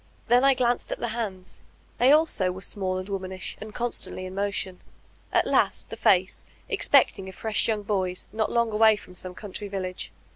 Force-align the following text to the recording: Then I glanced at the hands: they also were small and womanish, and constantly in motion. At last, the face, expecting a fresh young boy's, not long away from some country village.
Then 0.29 0.43
I 0.43 0.55
glanced 0.55 0.91
at 0.91 0.97
the 0.97 1.09
hands: 1.09 1.61
they 1.99 2.11
also 2.11 2.51
were 2.51 2.61
small 2.63 2.97
and 2.97 3.07
womanish, 3.07 3.55
and 3.61 3.71
constantly 3.71 4.25
in 4.25 4.33
motion. 4.33 4.79
At 5.31 5.45
last, 5.45 5.91
the 5.91 5.95
face, 5.95 6.43
expecting 6.67 7.29
a 7.29 7.31
fresh 7.31 7.67
young 7.67 7.83
boy's, 7.83 8.27
not 8.33 8.51
long 8.51 8.71
away 8.71 8.95
from 8.95 9.13
some 9.13 9.35
country 9.35 9.67
village. 9.67 10.11